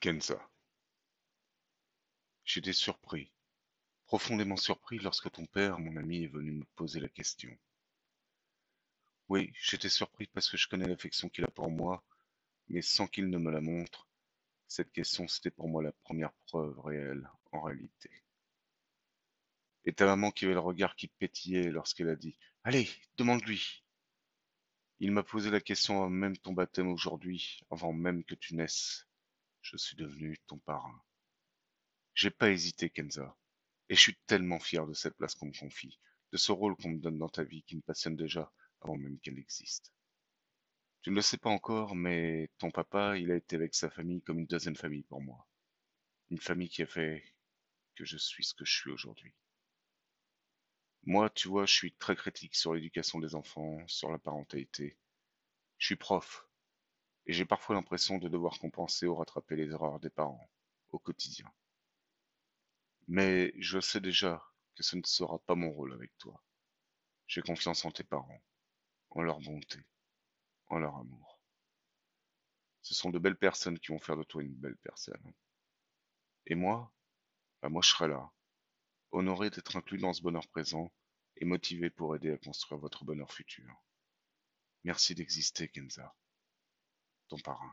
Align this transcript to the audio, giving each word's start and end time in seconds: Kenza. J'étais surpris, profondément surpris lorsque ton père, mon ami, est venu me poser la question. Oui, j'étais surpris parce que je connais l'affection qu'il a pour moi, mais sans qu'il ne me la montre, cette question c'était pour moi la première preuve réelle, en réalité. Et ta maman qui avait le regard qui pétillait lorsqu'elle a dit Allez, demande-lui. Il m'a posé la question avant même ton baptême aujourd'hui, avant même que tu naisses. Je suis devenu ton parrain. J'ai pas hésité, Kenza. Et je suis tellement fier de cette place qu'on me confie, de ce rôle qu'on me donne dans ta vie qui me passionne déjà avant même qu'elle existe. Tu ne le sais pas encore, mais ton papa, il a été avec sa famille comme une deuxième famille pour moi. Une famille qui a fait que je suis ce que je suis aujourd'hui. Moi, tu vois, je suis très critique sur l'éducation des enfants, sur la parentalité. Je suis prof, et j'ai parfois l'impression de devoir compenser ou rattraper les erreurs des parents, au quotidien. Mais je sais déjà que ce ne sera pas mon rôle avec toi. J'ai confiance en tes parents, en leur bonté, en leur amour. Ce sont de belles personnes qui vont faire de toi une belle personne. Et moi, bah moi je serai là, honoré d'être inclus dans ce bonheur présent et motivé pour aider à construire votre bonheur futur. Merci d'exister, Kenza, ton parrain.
Kenza. 0.00 0.40
J'étais 2.44 2.72
surpris, 2.72 3.32
profondément 4.06 4.56
surpris 4.56 5.00
lorsque 5.00 5.28
ton 5.32 5.44
père, 5.44 5.80
mon 5.80 5.96
ami, 5.96 6.22
est 6.22 6.28
venu 6.28 6.52
me 6.52 6.64
poser 6.76 7.00
la 7.00 7.08
question. 7.08 7.50
Oui, 9.28 9.52
j'étais 9.60 9.88
surpris 9.88 10.28
parce 10.28 10.48
que 10.48 10.56
je 10.56 10.68
connais 10.68 10.86
l'affection 10.86 11.28
qu'il 11.28 11.42
a 11.42 11.50
pour 11.50 11.70
moi, 11.70 12.04
mais 12.68 12.80
sans 12.80 13.08
qu'il 13.08 13.28
ne 13.28 13.38
me 13.38 13.50
la 13.50 13.60
montre, 13.60 14.08
cette 14.68 14.92
question 14.92 15.26
c'était 15.26 15.50
pour 15.50 15.68
moi 15.68 15.82
la 15.82 15.92
première 15.92 16.32
preuve 16.46 16.78
réelle, 16.78 17.28
en 17.50 17.60
réalité. 17.62 18.10
Et 19.84 19.92
ta 19.92 20.06
maman 20.06 20.30
qui 20.30 20.44
avait 20.44 20.54
le 20.54 20.60
regard 20.60 20.94
qui 20.94 21.08
pétillait 21.08 21.72
lorsqu'elle 21.72 22.10
a 22.10 22.16
dit 22.16 22.38
Allez, 22.62 22.88
demande-lui. 23.16 23.82
Il 25.00 25.10
m'a 25.10 25.24
posé 25.24 25.50
la 25.50 25.60
question 25.60 25.96
avant 25.98 26.10
même 26.10 26.36
ton 26.36 26.52
baptême 26.52 26.88
aujourd'hui, 26.88 27.60
avant 27.70 27.92
même 27.92 28.22
que 28.22 28.36
tu 28.36 28.54
naisses. 28.54 29.08
Je 29.70 29.76
suis 29.76 29.96
devenu 29.96 30.38
ton 30.46 30.56
parrain. 30.56 30.98
J'ai 32.14 32.30
pas 32.30 32.50
hésité, 32.50 32.88
Kenza. 32.88 33.36
Et 33.90 33.94
je 33.94 34.00
suis 34.00 34.16
tellement 34.26 34.58
fier 34.58 34.86
de 34.86 34.94
cette 34.94 35.14
place 35.14 35.34
qu'on 35.34 35.48
me 35.48 35.58
confie, 35.58 36.00
de 36.32 36.38
ce 36.38 36.52
rôle 36.52 36.74
qu'on 36.76 36.88
me 36.88 36.98
donne 36.98 37.18
dans 37.18 37.28
ta 37.28 37.44
vie 37.44 37.64
qui 37.64 37.76
me 37.76 37.82
passionne 37.82 38.16
déjà 38.16 38.50
avant 38.80 38.96
même 38.96 39.20
qu'elle 39.20 39.38
existe. 39.38 39.92
Tu 41.02 41.10
ne 41.10 41.16
le 41.16 41.20
sais 41.20 41.36
pas 41.36 41.50
encore, 41.50 41.94
mais 41.94 42.48
ton 42.56 42.70
papa, 42.70 43.18
il 43.18 43.30
a 43.30 43.36
été 43.36 43.56
avec 43.56 43.74
sa 43.74 43.90
famille 43.90 44.22
comme 44.22 44.38
une 44.38 44.46
deuxième 44.46 44.74
famille 44.74 45.02
pour 45.02 45.20
moi. 45.20 45.46
Une 46.30 46.40
famille 46.40 46.70
qui 46.70 46.80
a 46.80 46.86
fait 46.86 47.22
que 47.94 48.06
je 48.06 48.16
suis 48.16 48.44
ce 48.44 48.54
que 48.54 48.64
je 48.64 48.74
suis 48.74 48.90
aujourd'hui. 48.90 49.34
Moi, 51.02 51.28
tu 51.28 51.48
vois, 51.48 51.66
je 51.66 51.74
suis 51.74 51.92
très 51.92 52.16
critique 52.16 52.56
sur 52.56 52.72
l'éducation 52.72 53.18
des 53.18 53.34
enfants, 53.34 53.86
sur 53.86 54.10
la 54.10 54.18
parentalité. 54.18 54.96
Je 55.76 55.84
suis 55.88 55.96
prof, 55.96 56.47
et 57.28 57.34
j'ai 57.34 57.44
parfois 57.44 57.76
l'impression 57.76 58.16
de 58.16 58.28
devoir 58.28 58.58
compenser 58.58 59.06
ou 59.06 59.14
rattraper 59.14 59.54
les 59.54 59.70
erreurs 59.70 60.00
des 60.00 60.08
parents, 60.08 60.50
au 60.88 60.98
quotidien. 60.98 61.52
Mais 63.06 63.52
je 63.58 63.78
sais 63.80 64.00
déjà 64.00 64.42
que 64.74 64.82
ce 64.82 64.96
ne 64.96 65.02
sera 65.04 65.38
pas 65.40 65.54
mon 65.54 65.70
rôle 65.70 65.92
avec 65.92 66.16
toi. 66.16 66.42
J'ai 67.26 67.42
confiance 67.42 67.84
en 67.84 67.90
tes 67.90 68.02
parents, 68.02 68.42
en 69.10 69.20
leur 69.20 69.40
bonté, 69.40 69.78
en 70.68 70.78
leur 70.78 70.96
amour. 70.96 71.38
Ce 72.80 72.94
sont 72.94 73.10
de 73.10 73.18
belles 73.18 73.36
personnes 73.36 73.78
qui 73.78 73.92
vont 73.92 73.98
faire 73.98 74.16
de 74.16 74.24
toi 74.24 74.42
une 74.42 74.54
belle 74.54 74.78
personne. 74.78 75.34
Et 76.46 76.54
moi, 76.54 76.90
bah 77.60 77.68
moi 77.68 77.82
je 77.82 77.90
serai 77.90 78.08
là, 78.08 78.32
honoré 79.10 79.50
d'être 79.50 79.76
inclus 79.76 79.98
dans 79.98 80.14
ce 80.14 80.22
bonheur 80.22 80.48
présent 80.48 80.90
et 81.36 81.44
motivé 81.44 81.90
pour 81.90 82.16
aider 82.16 82.32
à 82.32 82.38
construire 82.38 82.80
votre 82.80 83.04
bonheur 83.04 83.30
futur. 83.30 83.82
Merci 84.84 85.14
d'exister, 85.14 85.68
Kenza, 85.68 86.14
ton 87.28 87.38
parrain. 87.44 87.72